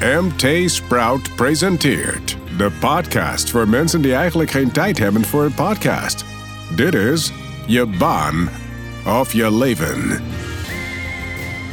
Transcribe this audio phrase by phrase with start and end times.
[0.00, 6.24] MT Sprout presenteert de podcast voor mensen die eigenlijk geen tijd hebben voor een podcast.
[6.74, 7.32] Dit is
[7.66, 8.48] je baan
[9.06, 10.22] of je leven.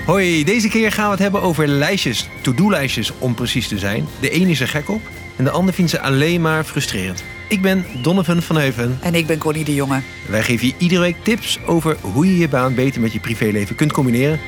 [0.06, 4.08] Hoi, deze keer gaan we het hebben over lijstjes, to-do-lijstjes om precies te zijn.
[4.20, 5.02] De een is er gek op
[5.36, 7.24] en de ander vindt ze alleen maar frustrerend.
[7.50, 8.98] Ik ben Donovan van Heuven.
[9.02, 10.02] En ik ben Connie de Jonge.
[10.30, 13.76] Wij geven je iedere week tips over hoe je je baan beter met je privéleven
[13.76, 14.40] kunt combineren.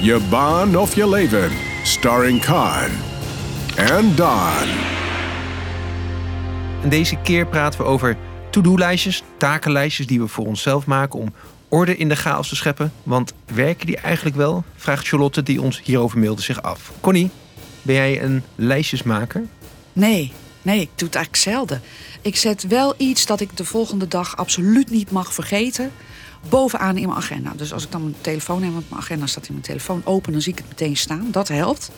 [0.00, 1.73] Je baan of je leven.
[1.84, 2.90] Starring Khan
[3.76, 4.68] en Don.
[6.82, 8.16] En deze keer praten we over
[8.50, 11.34] to-do-lijstjes, takenlijstjes die we voor onszelf maken om
[11.68, 12.92] orde in de chaos te scheppen.
[13.02, 14.64] Want werken die eigenlijk wel?
[14.76, 16.92] Vraagt Charlotte die ons hierover mailde zich af.
[17.00, 17.30] Connie,
[17.82, 19.46] ben jij een lijstjesmaker?
[19.92, 20.32] Nee,
[20.62, 21.82] nee, ik doe het eigenlijk zelden.
[22.22, 25.92] Ik zet wel iets dat ik de volgende dag absoluut niet mag vergeten.
[26.48, 27.52] Bovenaan in mijn agenda.
[27.56, 30.32] Dus als ik dan mijn telefoon heb, want mijn agenda staat in mijn telefoon open,
[30.32, 31.28] dan zie ik het meteen staan.
[31.30, 31.90] Dat helpt.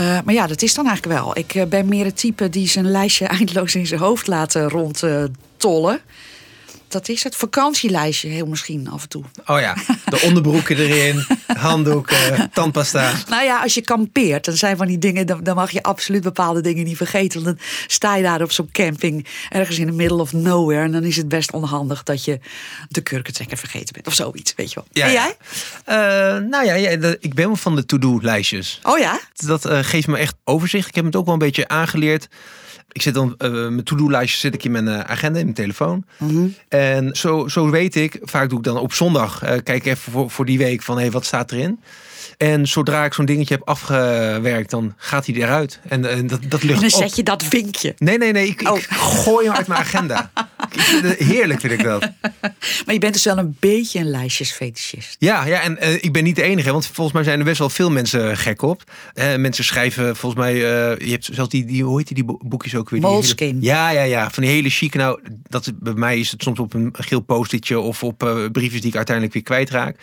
[0.00, 1.36] Uh, maar ja, dat is dan eigenlijk wel.
[1.36, 4.66] Ik uh, ben meer het type die zijn lijstje eindeloos in zijn hoofd laat uh,
[4.66, 6.00] rondtollen
[6.90, 9.24] dat is het vakantielijstje heel misschien af en toe.
[9.46, 12.16] Oh ja, de onderbroeken erin, handdoeken,
[12.52, 13.12] tandpasta.
[13.28, 16.22] Nou ja, als je kampeert, dan zijn van die dingen, dan, dan mag je absoluut
[16.22, 17.42] bepaalde dingen niet vergeten.
[17.42, 20.82] Want dan sta je daar op zo'n camping, ergens in the middle of nowhere.
[20.82, 22.40] En dan is het best onhandig dat je
[22.88, 24.86] de kurkentrekker vergeten bent of zoiets, weet je wel.
[24.92, 25.36] Ja, en jij?
[25.88, 28.80] Uh, nou ja, ja, ik ben wel van de to-do-lijstjes.
[28.82, 29.20] Oh ja?
[29.34, 30.88] Dat uh, geeft me echt overzicht.
[30.88, 32.28] Ik heb het ook wel een beetje aangeleerd.
[32.92, 36.04] Ik zit dan, uh, mijn to-do-lijstje zit ik in mijn agenda, in mijn telefoon.
[36.18, 36.54] Mm -hmm.
[36.80, 40.30] En zo, zo weet ik, vaak doe ik dan op zondag, uh, kijk even voor,
[40.30, 41.80] voor die week van hé, hey, wat staat erin?
[42.40, 45.80] En zodra ik zo'n dingetje heb afgewerkt, dan gaat hij eruit.
[45.88, 47.06] En, en dat, dat lucht En dan op.
[47.06, 47.94] zet je dat vinkje.
[47.98, 48.46] Nee, nee, nee.
[48.48, 48.78] Ik, Oh.
[48.78, 50.30] ik gooi hem uit mijn agenda.
[51.32, 52.00] Heerlijk vind ik dat.
[52.84, 55.16] Maar je bent dus wel een beetje een lijstjesfetischist.
[55.18, 57.58] Ja, ja en eh, ik ben niet de enige, want volgens mij zijn er best
[57.58, 58.82] wel veel mensen gek op.
[59.14, 62.24] Eh, mensen schrijven volgens mij, eh, je hebt zelfs die, die hoe heet die, die
[62.24, 63.00] bo- boekjes ook weer?
[63.06, 64.98] Hele- ja, ja, ja, van die hele chique.
[64.98, 68.90] Nou, dat, bij mij is het soms op een geel post-itje of op briefjes die
[68.90, 69.96] ik uiteindelijk weer kwijtraak.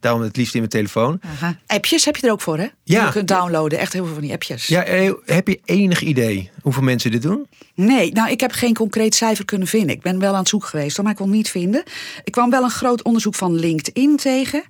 [0.00, 1.20] Daarom het liefst in mijn telefoon.
[1.24, 1.56] Aha.
[1.66, 2.66] Appjes heb je er ook voor, hè?
[2.84, 3.04] Ja.
[3.04, 3.78] je kunt downloaden.
[3.78, 4.66] Echt heel veel van die appjes.
[4.66, 7.46] Ja, eh, heb je enig idee hoeveel mensen dit doen?
[7.74, 9.90] Nee, nou, ik heb geen concreet cijfer kunnen vinden.
[9.90, 11.82] Ik ben wel aan het zoeken geweest, maar ik kon het niet vinden.
[12.24, 14.62] Ik kwam wel een groot onderzoek van LinkedIn tegen.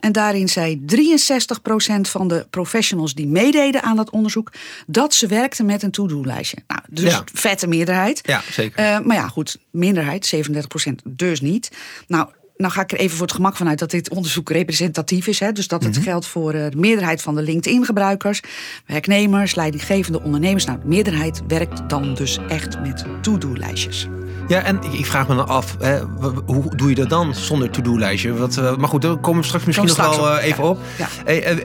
[0.00, 4.52] En daarin zei 63% van de professionals die meededen aan dat onderzoek...
[4.86, 6.56] dat ze werkten met een to-do-lijstje.
[6.66, 7.24] Nou, dus Ja.
[7.32, 8.20] vette meerderheid.
[8.22, 8.78] Ja, zeker.
[8.84, 11.70] Eh, maar ja, goed, minderheid, 37% dus niet.
[12.06, 15.40] Nou, nou ga ik er even voor het gemak vanuit dat dit onderzoek representatief is.
[15.40, 15.52] Hè?
[15.52, 18.40] Dus dat het geldt voor eh, de meerderheid van de LinkedIn-gebruikers,
[18.86, 20.64] werknemers, leidinggevende ondernemers.
[20.64, 24.08] Nou, de meerderheid werkt dan dus echt met to-do-lijstjes.
[24.48, 26.00] Ja, en ik, vraag me dan af, hè,
[26.46, 28.34] hoe doe je dat dan zonder to-do-lijstje?
[28.34, 30.64] Wat, eh, maar goed, daar komen we straks misschien nog straks wel op, eh, even
[30.64, 30.70] ja.
[30.70, 30.78] op.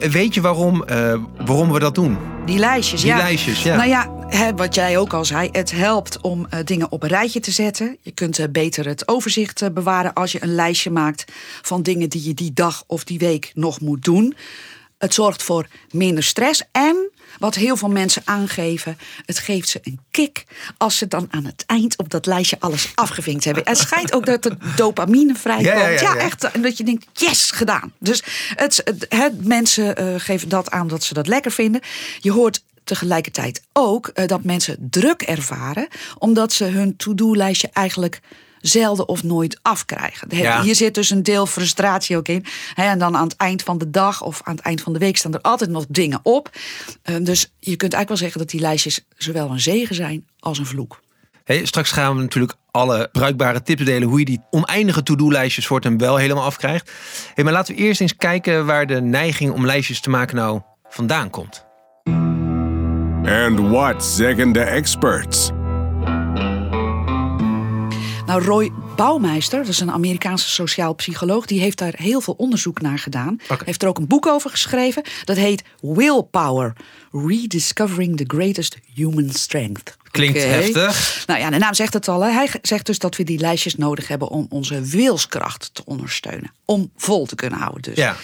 [0.00, 0.08] Ja.
[0.08, 0.84] Weet je waarom,
[1.44, 2.18] waarom we dat doen?
[2.46, 3.16] Die lijstjes, Die ja.
[3.16, 3.76] lijstjes, ja.
[3.76, 4.19] Nou ja,
[4.56, 7.96] wat jij ook al zei, het helpt om eh, dingen op een rijtje te zetten.
[8.00, 11.24] Je kunt eh, beter het overzicht eh, bewaren als je een lijstje maakt
[11.62, 14.34] van dingen die je die dag of die week nog moet doen.
[14.98, 20.00] Het zorgt voor minder stress en wat heel veel mensen aangeven, het geeft ze een
[20.10, 20.44] kick
[20.76, 23.62] als ze dan aan het eind op dat lijstje alles afgevinkt hebben.
[23.66, 25.66] Het schijnt ook dat er dopamine vrijkomt.
[25.66, 26.16] Ja, ja, ja, ja.
[26.16, 26.44] echt.
[26.44, 27.92] En dat je denkt, yes, gedaan.
[27.98, 28.22] Dus
[28.54, 31.80] het, het, het- mensen geven dat aan dat ze dat lekker vinden.
[32.20, 38.20] Je hoort tegelijkertijd ook eh, dat mensen druk ervaren, omdat ze hun to-do-lijstje eigenlijk
[38.60, 40.28] zelden of nooit afkrijgen.
[40.36, 40.62] Ja.
[40.62, 42.44] Hier zit dus een deel frustratie ook in.
[42.74, 45.16] En dan aan het eind van de dag of aan het eind van de week
[45.16, 46.50] staan er altijd nog dingen op.
[47.02, 50.58] Eh, dus je kunt eigenlijk wel zeggen dat die lijstjes zowel een zegen zijn als
[50.58, 51.00] een vloek.
[51.44, 55.80] Hey, straks gaan we natuurlijk alle bruikbare tips delen hoe je die oneindige to-do-lijstjes voor
[55.80, 56.90] hem wel helemaal afkrijgt.
[57.34, 60.60] Hey, maar laten we eerst eens kijken waar de neiging om lijstjes te maken nou
[60.88, 61.68] vandaan komt.
[63.24, 65.50] And what zeggen de experts?
[68.26, 72.80] Nou, Roy Bouwmeister, dat is een Amerikaanse sociaal psycholoog, die heeft daar heel veel onderzoek
[72.80, 73.38] naar gedaan.
[73.48, 73.64] Oké.
[73.64, 75.02] Heeft er ook een boek over geschreven.
[75.24, 76.72] Dat heet Willpower:
[77.12, 79.96] Rediscovering the Greatest Human Strength.
[80.10, 81.22] Klinkt heftig.
[81.26, 82.20] Nou ja, de naam zegt het al.
[82.20, 82.30] Hè.
[82.30, 86.52] Hij zegt dus dat we die lijstjes nodig hebben om onze wilskracht te ondersteunen.
[86.64, 87.96] Om vol te kunnen houden dus.
[87.96, 88.16] Ja.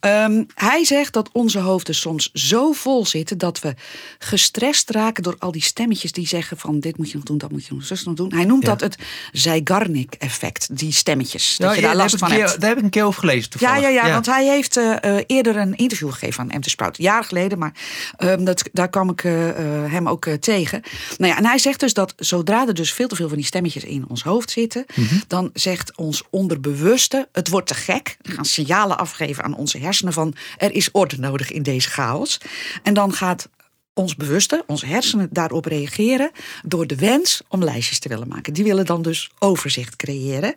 [0.00, 3.74] Ehm, hij zegt dat onze hoofden soms zo vol zitten dat we
[4.18, 7.50] gestrest raken door al die stemmetjes die zeggen van dit moet je nog doen, dat
[7.50, 8.32] moet je nog zus nog doen.
[8.34, 8.68] Hij noemt Ja.
[8.68, 8.96] dat het
[9.32, 11.56] Zeigarnik-effect, die stemmetjes.
[11.56, 12.60] Dat Nou, je ja, daar last van hebt.
[12.60, 13.82] daar heb ik een keer over gelezen Ja, toevallig.
[13.82, 16.96] ja, ja, want hij heeft eh, eh, eerder een interview gegeven aan MT Sprout.
[16.96, 17.72] Jaren geleden, maar
[18.16, 19.32] ehm, dat, daar kwam ik eh,
[19.86, 20.82] hem ook tegen.
[21.28, 23.46] Nou ja, en hij zegt dus dat zodra er dus veel te veel van die
[23.46, 24.84] stemmetjes in ons hoofd zitten...
[24.94, 25.18] Mhm.
[25.26, 28.16] dan zegt ons onderbewuste, het wordt te gek.
[28.22, 30.34] We gaan signalen afgeven aan onze hersenen van...
[30.56, 32.40] er is orde nodig in deze chaos.
[32.82, 33.48] En dan gaat
[33.98, 36.30] ons bewuste, onze hersenen daarop reageren
[36.64, 38.52] door de wens om lijstjes te willen maken.
[38.52, 40.54] Die willen dan dus overzicht creëren.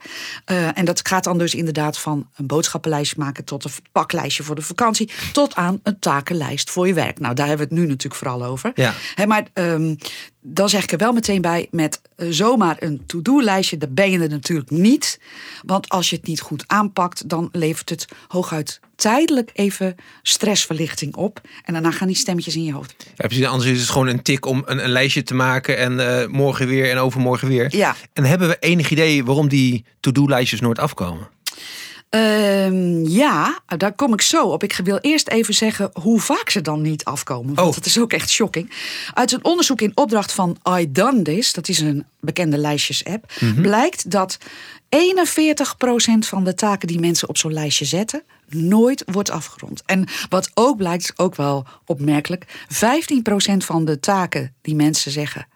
[0.51, 4.55] Uh, en dat gaat dan dus inderdaad van een boodschappenlijstje maken tot een paklijstje voor
[4.55, 7.19] de vakantie, tot aan een takenlijst voor je werk.
[7.19, 8.71] Nou, daar hebben we het nu natuurlijk vooral over.
[8.75, 8.93] Ja.
[9.15, 9.97] Hè, maar um,
[10.41, 14.19] dan zeg ik er wel meteen bij, met uh, zomaar een to-do-lijstje, daar ben je
[14.19, 15.19] er natuurlijk niet.
[15.65, 21.41] Want als je het niet goed aanpakt, dan levert het hooguit tijdelijk even stressverlichting op.
[21.65, 22.95] En daarna gaan die stemmetjes in je hoofd.
[23.15, 23.45] Ja, precies.
[23.45, 26.67] Anders is het gewoon een tik om een, een lijstje te maken en uh, morgen
[26.67, 27.75] weer en overmorgen weer.
[27.75, 27.95] Ja.
[28.13, 31.27] En hebben we enig idee waarom die to-do-lijstjes nooit afkomen?
[32.15, 34.63] Uh, ja, daar kom ik zo op.
[34.63, 37.55] Ik wil eerst even zeggen hoe vaak ze dan niet afkomen.
[37.55, 37.73] Want Oh.
[37.75, 38.71] dat is ook echt shocking.
[39.13, 44.11] Uit een onderzoek in opdracht van I Done This, dat is een bekende lijstjes-app, blijkt
[44.11, 44.37] dat
[44.89, 49.83] 41% van de taken die mensen op zo'n lijstje zetten, nooit wordt afgerond.
[49.85, 55.47] En wat ook blijkt, is ook wel opmerkelijk, 15% van de taken die mensen zeggen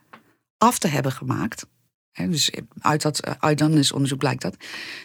[0.57, 1.65] af te hebben gemaakt.
[2.23, 2.51] Dus
[2.81, 4.55] uit dat eh, uit dan is onderzoek blijkt dat.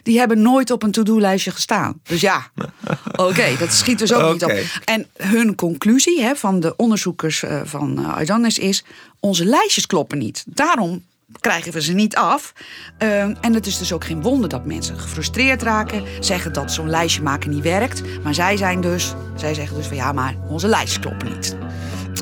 [0.03, 1.99] Die hebben nooit op een to-do-lijstje gestaan.
[2.03, 2.51] Dus ja,
[3.15, 4.81] oké, dat schiet dus ook niet op.
[4.85, 8.83] En hun conclusie van de onderzoekers eh, van Aidanis is...
[9.19, 10.43] onze lijstjes kloppen niet.
[10.47, 11.03] Daarom
[11.39, 12.53] krijgen we ze niet af.
[12.99, 16.03] Uh, en het is dus ook geen wonder dat mensen gefrustreerd raken...
[16.19, 18.01] zeggen dat zo'n lijstje maken niet werkt.
[18.23, 21.55] Maar zij, zijn dus, zij zeggen dus van ja, maar onze lijstjes kloppen niet.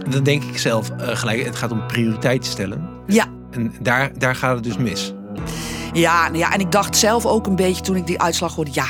[0.10, 2.90] Dan denk ik zelf uh, gelijk, het gaat om prioriteiten stellen.
[3.08, 5.14] Ja, En daar, daar gaat het dus mis.
[5.94, 8.72] Ja, nou ja, en ik dacht zelf ook een beetje toen ik die uitslag hoorde.
[8.74, 8.86] Ja,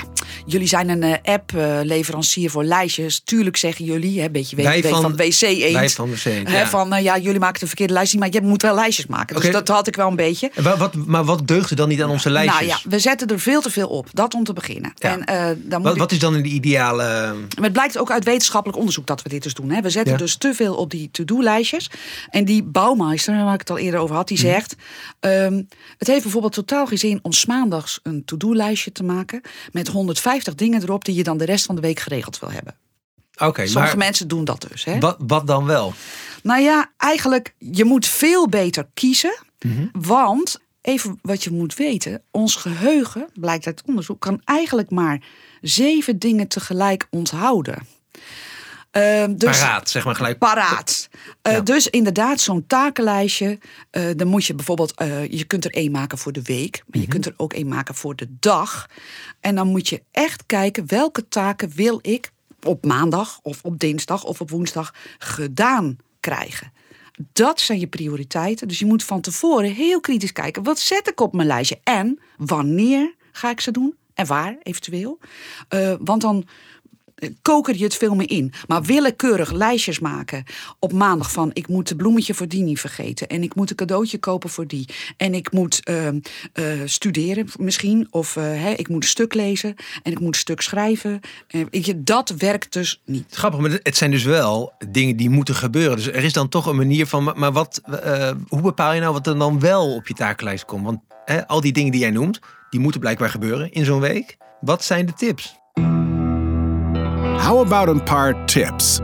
[0.52, 3.20] jullie zijn een eh, app-leverancier voor lijstjes.
[3.24, 5.74] Tuurlijk zeggen jullie, een beetje Wij van, van- WC Eend.
[5.74, 6.68] wij van WC Eend, Hè, ja.
[6.68, 9.42] Van, eh, ja, jullie maken de verkeerde lijstjes, maar je moet wel lijstjes maken.
[9.42, 10.52] Dus dat had ik wel een beetje.
[10.62, 12.68] Wa- wat, maar wat deugt er dan niet aan onze lijstjes?
[12.68, 14.08] Nou ja, we zetten er veel te veel op.
[14.14, 14.94] Dat om te beginnen.
[14.98, 17.34] En, eh, dan wat, is dan de ideale...
[17.56, 19.70] maar het blijkt ook uit wetenschappelijk onderzoek dat we dit dus doen.
[19.70, 19.82] Hè.
[19.82, 21.90] We zetten dus te veel op die to-do-lijstjes.
[22.30, 24.48] En die bouwmeister, waar ik het al eerder over had, die Mhm.
[24.48, 24.76] zegt...
[25.20, 25.62] ehm,
[25.98, 29.42] het heeft bijvoorbeeld totaal geen zin om maandags een to-do-lijstje te maken...
[29.72, 32.76] met 150 dingen erop die je dan de rest van de week geregeld wil hebben.
[33.38, 34.84] Oké, Sommige maar mensen doen dat dus.
[34.84, 35.00] Hè.
[35.00, 35.94] wat, wat dan wel?
[36.44, 39.38] Nou ja, eigenlijk, je moet veel beter kiezen.
[39.60, 39.88] Mhm.
[39.92, 42.22] Want, even wat je moet weten...
[42.32, 44.20] ons geheugen, blijkt uit onderzoek...
[44.20, 45.24] kan eigenlijk maar
[45.62, 47.88] zeven dingen tegelijk onthouden.
[48.92, 50.38] Ehm, dus, Paraat, zeg maar gelijk.
[50.38, 51.10] Paraat.
[51.42, 51.60] Eh, Ja.
[51.62, 53.58] Dus inderdaad, zo'n takenlijstje.
[53.92, 56.86] eh, dan moet je bijvoorbeeld, eh, je kunt er één maken voor de week, maar
[56.88, 57.00] Mhm.
[57.00, 58.88] je kunt er ook één maken voor de dag.
[59.40, 62.32] En dan moet je echt kijken welke taken wil ik
[62.64, 66.72] op maandag of op dinsdag of op woensdag gedaan krijgen.
[67.34, 68.68] Dat zijn je prioriteiten.
[68.68, 70.64] Dus je moet van tevoren heel kritisch kijken.
[70.64, 71.80] Wat zet ik op mijn lijstje?
[71.84, 73.96] En wanneer ga ik ze doen?
[74.14, 75.20] En waar eventueel?
[76.00, 76.46] Want dan
[77.42, 78.54] koker je het veel meer in.
[78.68, 80.44] Maar willekeurig lijstjes maken
[80.80, 81.52] op maandag van...
[81.54, 83.28] ik moet de bloemetje voor die niet vergeten...
[83.28, 84.88] en ik moet een cadeautje kopen voor die...
[85.18, 86.16] en ik moet eh, eh,
[86.86, 88.08] studeren misschien...
[88.10, 91.20] of hè, ik moet een stuk lezen en ik moet een stuk schrijven.
[91.48, 93.26] Eh, dat werkt dus niet.
[93.30, 95.96] Grappig, maar het zijn dus wel dingen die moeten gebeuren.
[95.96, 97.82] Dus er is dan toch een manier van, maar- wat,
[98.48, 100.86] hoe bepaal je nou wat er dan wel op je takenlijst komt?
[100.86, 101.00] Want
[101.48, 102.40] al die dingen die jij noemt,
[102.70, 104.38] die moeten blijkbaar gebeuren in zo'n week.
[104.62, 105.58] Wat zijn de tips?
[107.50, 109.00] How about een paar tips?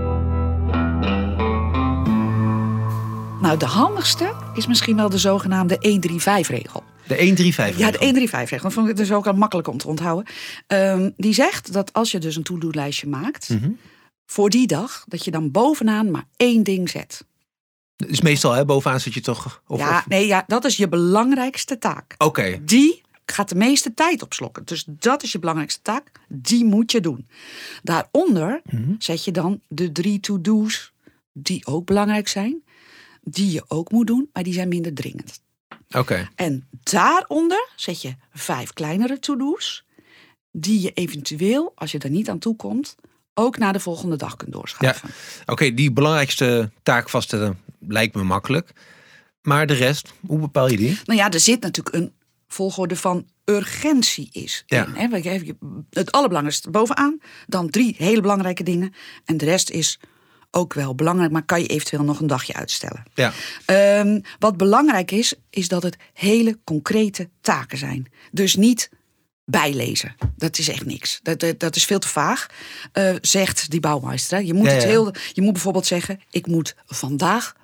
[3.41, 6.83] Nou, de handigste is misschien wel de zogenaamde 1-3-5-regel.
[7.07, 7.77] De 1, 3, 5.
[7.77, 10.33] Ja, de 135 Dat vond ik dus ook al makkelijk om te onthouden.
[10.67, 13.49] Ehm, die zegt dat als je dus een to-do-lijstje maakt...
[13.49, 13.71] Mhm.
[14.25, 17.25] voor die dag, dat je dan bovenaan maar één ding zet.
[17.95, 19.61] Dus meestal hè, bovenaan zit je toch...
[19.67, 22.15] Of, ja, of- nee, ja, dat is je belangrijkste taak.
[22.17, 24.65] Oké, Die gaat de meeste tijd opslokken.
[24.65, 26.11] Dus dat is je belangrijkste taak.
[26.27, 27.27] Die moet je doen.
[27.83, 28.93] Daaronder Mhm.
[28.97, 30.91] zet je dan de drie to-do's
[31.33, 32.63] die ook belangrijk zijn.
[33.21, 35.39] Die je ook moet doen, maar die zijn minder dringend.
[35.91, 36.29] oké.
[36.35, 39.83] En daaronder zet je vijf kleinere to-do's.
[40.51, 42.95] Die je eventueel, als je er niet aan toe komt,
[43.33, 45.09] ook naar de volgende dag kunt doorschuiven.
[45.45, 48.71] Oké, die belangrijkste taak vaststellen lijkt me makkelijk.
[49.41, 50.99] Maar de rest, hoe bepaal je die?
[51.05, 52.13] Nou ja, er zit natuurlijk een
[52.55, 54.63] volgorde van urgentie is.
[54.65, 54.85] Ja.
[54.85, 55.17] In, hè?
[55.25, 55.55] Je
[55.89, 58.93] Het allerbelangrijkste bovenaan, dan drie hele belangrijke dingen.
[59.25, 59.99] En de rest is
[60.51, 63.03] ook wel belangrijk, maar kan je eventueel nog een dagje uitstellen.
[63.13, 63.33] Ja,
[63.65, 68.11] Ehm, wat belangrijk is, is dat het hele concrete taken zijn.
[68.31, 68.89] Dus niet
[69.45, 70.15] bijlezen.
[70.35, 71.19] Dat is echt niks.
[71.23, 72.47] Dat, dat, dat is veel te vaag,
[72.91, 74.43] eh, zegt die bouwmeester.
[74.43, 74.87] Je moet, Ja, het ja.
[74.87, 77.55] heel, je moet bijvoorbeeld zeggen: ik moet vandaag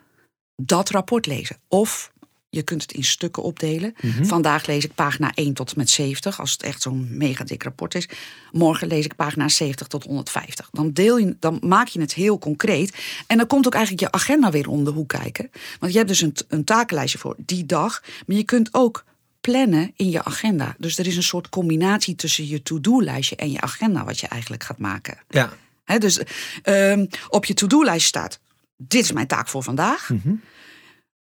[0.56, 1.58] dat rapport lezen.
[1.68, 2.12] Of
[2.54, 3.94] Je kunt het in stukken opdelen.
[4.02, 4.26] Mhm.
[4.26, 7.64] Vandaag lees ik pagina 1 tot en met 70, als het echt zo'n mega dik
[7.64, 8.10] rapport is.
[8.52, 10.70] Morgen lees ik pagina 70 tot 150.
[10.72, 12.98] Dan, deel je, dan maak je het heel concreet.
[13.28, 15.52] En dan komt ook eigenlijk je agenda weer om de hoek kijken.
[15.80, 18.04] Want je hebt dus een, een takenlijstje voor die dag.
[18.26, 19.04] Maar je kunt ook
[19.42, 20.76] plannen in je agenda.
[20.78, 24.64] Dus er is een soort combinatie tussen je to-do-lijstje en je agenda, wat je eigenlijk
[24.64, 25.18] gaat maken.
[25.30, 25.50] Ja.
[25.98, 26.20] Dus
[26.64, 28.40] ehm, op je to-do-lijst staat:
[28.78, 30.10] dit is mijn taak voor vandaag.
[30.10, 30.34] Mhm.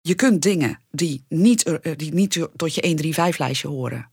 [0.08, 4.10] Je kunt dingen die niet, eh, die niet tot je 1, 3, 5 lijstje horen,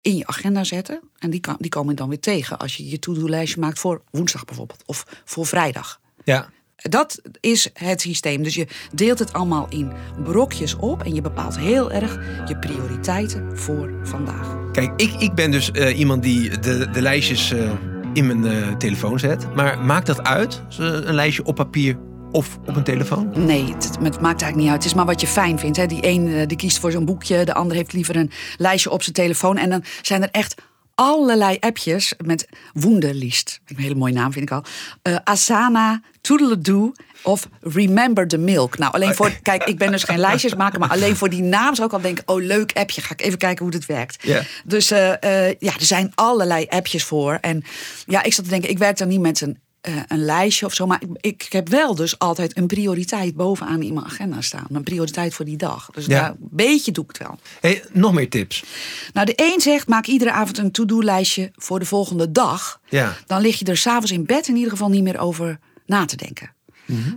[0.00, 1.00] in je agenda zetten.
[1.18, 4.44] En die, kan, die komen dan weer tegen als je je to-do-lijstje maakt voor woensdag
[4.44, 6.00] bijvoorbeeld, of voor vrijdag.
[6.24, 6.50] Ja.
[6.76, 8.42] Dat is het systeem.
[8.42, 9.92] Dus je deelt het allemaal in
[10.22, 12.14] brokjes op en je bepaalt heel erg
[12.48, 14.56] je prioriteiten voor vandaag.
[14.72, 17.72] Kijk, ik, ik ben dus eh, iemand die de, de lijstjes eh,
[18.12, 19.54] in mijn telefoon zet.
[19.54, 20.62] Maar maakt dat uit?
[20.78, 21.98] Een lijstje op papier
[22.34, 23.32] of op een telefoon?
[23.34, 24.76] Nee, het, het maakt eigenlijk niet uit.
[24.76, 25.76] Het is maar wat je fijn vindt.
[25.76, 25.86] Hè.
[25.86, 29.02] Die een eh, die kiest voor zo'n boekje, de ander heeft liever een lijstje op
[29.02, 29.56] zijn telefoon.
[29.56, 30.54] En dan zijn er echt
[30.94, 33.60] allerlei appjes met Wunderlist.
[33.66, 34.64] Een hele mooie naam vind ik al.
[35.02, 38.78] Eh, Asana, Toodle-doo of Remember the Milk.
[38.78, 39.30] Nou, alleen voor...
[39.42, 42.00] Kijk, ik ben dus geen lijstjes maken, maar alleen voor die naam zou ik al
[42.00, 42.22] denken...
[42.26, 44.26] oh, leuk appje, ga ik even kijken hoe dit werkt.
[44.64, 47.38] Dus eh, ja, er zijn allerlei appjes voor.
[47.40, 47.64] En
[48.06, 50.74] ja, ik zat te denken, ik werk dan niet met een, eh, een lijstje of
[50.74, 50.86] zo.
[50.86, 54.66] Maar ik, ik heb wel dus altijd een prioriteit bovenaan in mijn agenda staan.
[54.72, 55.88] Een prioriteit voor die dag.
[55.92, 56.20] Dus Ja.
[56.20, 57.38] daar een beetje doe ik het wel.
[57.60, 58.64] Hey, nog meer tips.
[59.12, 62.80] Nou, de een zegt, maak iedere avond een to-do-lijstje voor de volgende dag.
[62.88, 63.16] Ja.
[63.26, 66.16] Dan lig je er s'avonds in bed in ieder geval niet meer over na te
[66.16, 66.52] denken.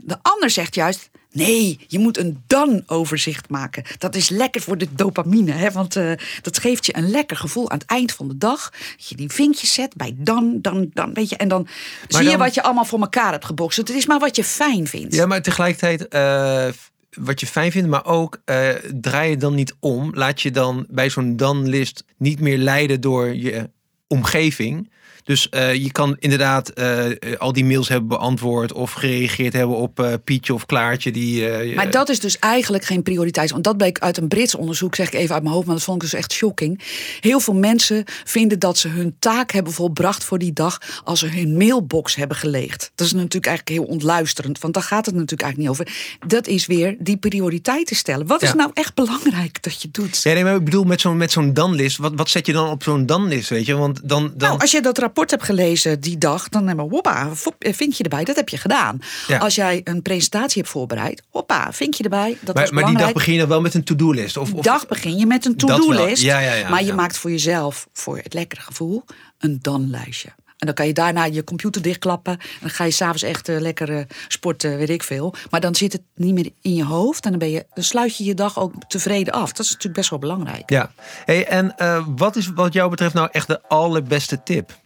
[0.03, 3.83] De ander zegt juist, nee, je moet een dan-overzicht maken.
[3.97, 5.71] Dat is lekker voor de dopamine, hè?
[5.71, 8.69] want eh, dat geeft je een lekker gevoel aan het eind van de dag.
[8.97, 11.35] Dat je die vinkjes zet bij dan, dan, dan, weet je.
[11.35, 11.67] En dan
[12.07, 13.77] zie je wat je allemaal voor elkaar hebt gebokst.
[13.77, 15.15] Het is maar wat je fijn vindt.
[15.15, 16.67] Ja, maar tegelijkertijd eh,
[17.09, 18.69] wat je fijn vindt, maar ook eh,
[19.01, 20.11] draai je dan niet om.
[20.13, 23.69] Laat je dan bij zo'n dan-list niet meer leiden door je
[24.07, 24.89] omgeving.
[25.27, 27.05] Dus eh, je kan inderdaad eh,
[27.37, 31.11] al die mails hebben beantwoord of gereageerd hebben op eh, Pietje of Klaartje.
[31.11, 33.51] Die, eh, Maar dat is dus eigenlijk geen prioriteit.
[33.51, 35.83] Want dat bleek uit een Brits onderzoek, zeg ik even uit mijn hoofd, maar dat
[35.83, 36.81] vond ik dus echt shocking.
[37.19, 41.27] Heel veel mensen vinden dat ze hun taak hebben volbracht voor die dag als ze
[41.27, 42.91] hun mailbox hebben geleegd.
[42.95, 46.19] Dat is natuurlijk eigenlijk heel ontluisterend, want daar gaat het natuurlijk eigenlijk niet over.
[46.27, 48.27] Dat is weer die prioriteiten stellen.
[48.27, 48.55] Wat is Ja.
[48.55, 50.23] nou echt belangrijk dat je doet?
[50.23, 51.97] Ja, nee, maar ik bedoel met zo'n met zo'n dan-list.
[51.97, 53.75] Wat, wat zet je dan op zo'n dan-list, weet je?
[53.75, 54.31] Want dan...
[54.35, 54.49] dan...
[54.49, 57.97] Nou, als je dat rapport hebt gelezen die dag, dan hebben we hoppa, eh, vind
[57.97, 58.99] je erbij, dat heb je gedaan.
[59.27, 59.37] Ja.
[59.37, 62.99] Als jij een presentatie hebt voorbereid, hoppa, vind je erbij, dat was maar, maar die
[62.99, 64.37] dag begin je dan wel met een to-do-list?
[64.37, 64.63] Of, of...
[64.63, 66.21] dag begin je met een to-do-list.
[66.21, 69.03] Ja, ja, ja, maar je maakt voor jezelf, voor het lekkere gevoel,
[69.37, 70.29] een dan-lijstje.
[70.57, 72.33] En dan kan je daarna je computer dichtklappen.
[72.33, 75.33] En dan ga je s'avonds echt eh, lekker eh, sporten, weet ik veel.
[75.49, 77.23] Maar dan zit het niet meer in je hoofd.
[77.23, 79.51] En dan, ben je, dan sluit je je dag ook tevreden af.
[79.51, 80.69] Dat is natuurlijk best wel belangrijk.
[80.69, 80.91] Ja.
[81.25, 84.79] Hey, en eh, wat is wat jou betreft nou echt de allerbeste tip?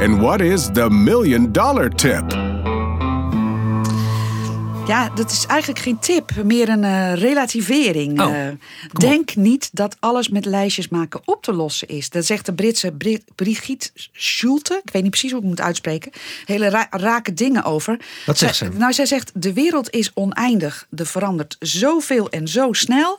[0.00, 2.41] And what is the million dollar tip?
[4.92, 8.20] Ja, dat is eigenlijk geen tip, meer een eh, relativering.
[8.20, 8.48] Oh, Eh,
[8.92, 12.10] denk niet dat alles met lijstjes maken op te lossen is.
[12.10, 14.80] Dat zegt de Britse Bri- Brigitte Schulte.
[14.84, 16.12] Ik weet niet precies hoe ik moet uitspreken.
[16.44, 18.00] Hele ra- rake dingen over.
[18.26, 18.78] Wat zegt Zij- ze?
[18.78, 20.86] Nou, zij zegt, de wereld is oneindig.
[20.96, 23.18] Er verandert zoveel en zo snel...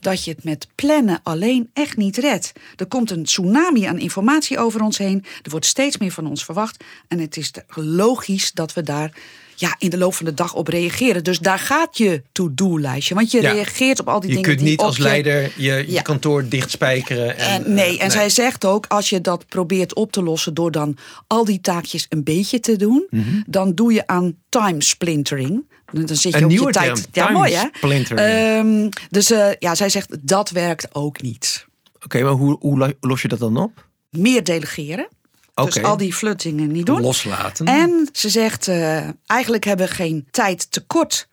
[0.00, 2.52] dat je het met plannen alleen echt niet redt.
[2.76, 5.24] Er komt een tsunami aan informatie over ons heen.
[5.42, 6.84] Er wordt steeds meer van ons verwacht.
[7.08, 9.10] En het is logisch dat we daar
[9.56, 11.24] ja, in de loop van de dag op reageren.
[11.24, 13.14] Dus daar gaat je to-do-lijstje.
[13.14, 13.52] Want je Ja.
[13.52, 16.02] reageert op al die Je dingen kunt die niet als je- leider je, je Ja.
[16.02, 17.36] kantoor dichtspijkeren.
[17.38, 20.54] En, en, nee, eh, en zij zegt ook, als je dat probeert op te lossen
[20.54, 20.96] door dan
[21.26, 23.06] al die taakjes een beetje te doen,
[23.46, 25.72] dan doe je aan time splintering.
[25.92, 26.36] Dan zit je Mhm.
[26.38, 26.94] Een op nieuwe je tijd.
[26.94, 27.66] term, ja, time mooi hè?
[27.72, 28.20] splintering.
[28.20, 31.66] Ehm, dus eh, ja, zij zegt dat werkt ook niet.
[32.04, 33.86] Oké, maar hoe, hoe lo- los je dat dan op?
[34.10, 35.08] Meer delegeren.
[35.54, 37.00] Dus al die fluttingen niet doen.
[37.00, 37.66] Loslaten.
[37.66, 41.28] En ze zegt, eh, eigenlijk hebben we geen tijd tekort,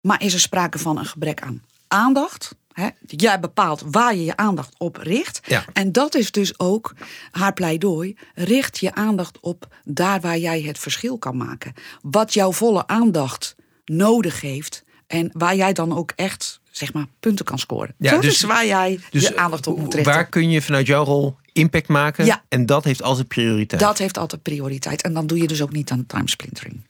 [0.00, 2.54] maar is er sprake van een gebrek aan aandacht.
[2.72, 2.88] Hè?
[3.06, 5.40] Jij bepaalt waar je je aandacht op richt.
[5.46, 5.64] Ja.
[5.72, 6.94] En dat is dus ook
[7.30, 8.16] haar pleidooi.
[8.34, 11.72] Richt je aandacht op daar waar jij het verschil kan maken.
[12.02, 13.54] Wat jouw volle aandacht
[13.84, 14.84] nodig heeft.
[15.06, 17.94] En waar jij dan ook echt, zeg maar, punten kan scoren.
[17.98, 20.12] Ja, dat dus- is waar jij Dus je aandacht op moet richten.
[20.12, 22.24] waar kun je vanuit jouw rol impact maken?
[22.24, 22.44] Ja.
[22.48, 23.80] En dat heeft altijd prioriteit.
[23.80, 25.02] Dat heeft altijd prioriteit.
[25.02, 26.80] En dan doe je dus ook niet aan timesplintering.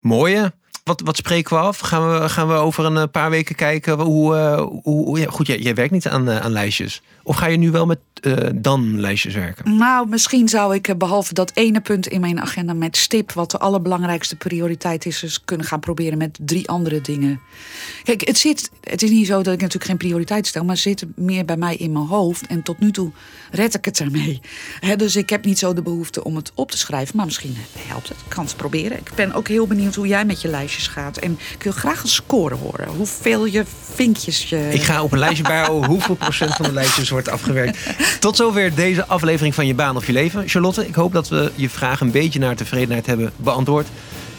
[0.00, 0.52] Mooie.
[0.84, 1.78] Wat, wat spreken we af?
[1.78, 4.34] Gaan we, gaan we over een paar weken kijken hoe...
[4.34, 7.02] Uh, hoe, hoe goed, jij, werkt niet aan, uh, aan lijstjes.
[7.22, 9.76] Of ga je nu wel met uh, dan-lijstjes werken?
[9.76, 13.32] Nou, misschien zou ik behalve dat ene punt in mijn agenda met stip...
[13.32, 15.20] wat de allerbelangrijkste prioriteit is...
[15.20, 17.40] dus kunnen gaan proberen met drie andere dingen.
[18.02, 20.64] Kijk, het, zit, het is niet zo dat ik natuurlijk geen prioriteit stel...
[20.64, 22.46] maar het zit meer bij mij in mijn hoofd.
[22.46, 23.12] En tot nu toe
[23.50, 24.40] red ik het ermee.
[24.96, 27.16] Dus ik heb niet zo de behoefte om het op te schrijven.
[27.16, 28.18] Maar misschien helpt het.
[28.18, 28.98] Ik kan het proberen.
[28.98, 31.16] Ik ben ook heel benieuwd hoe jij met je lijstjes gaat.
[31.16, 32.88] En ik wil graag een score horen.
[32.88, 33.64] Hoeveel je
[33.94, 34.68] vinkjes je...
[34.72, 37.78] Ik ga op een lijstje bijhouden hoeveel procent van de lijstjes wordt afgewerkt.
[38.20, 40.48] Tot zover deze aflevering van Je Baan of Je Leven.
[40.48, 43.86] Charlotte, ik hoop dat we je vraag een beetje naar tevredenheid hebben beantwoord.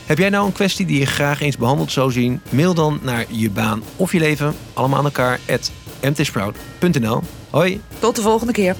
[0.06, 2.42] Heb jij nou een kwestie die je graag eens behandeld zou zien?
[2.50, 4.56] Mail dan naar je baan of je leven.
[4.74, 5.72] Allemaal aan elkaar at
[6.02, 7.22] mtsprout.nl.
[7.50, 7.82] Hoi.
[8.00, 8.76] Tot de volgende keer.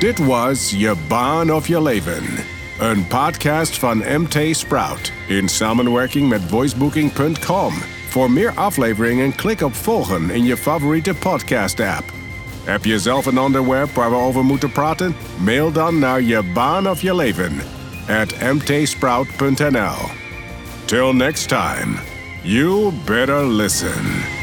[0.00, 2.24] Dit was Je Baan of Je Leven.
[2.80, 7.74] Een podcast van MT Sprout in samenwerking met voicebooking.com.
[8.08, 12.12] Voor meer afleveringen klik op volgen in je favoriete podcast app.
[12.64, 15.16] Heb je zelf een onderwerp waar we over moeten praten?
[15.36, 17.52] Mail dan naar je baan of je leven
[18.08, 19.96] at mtsprout.nl.
[20.84, 21.98] Till next time,
[22.42, 24.39] you better listen.